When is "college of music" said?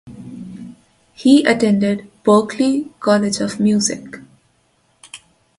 2.99-4.15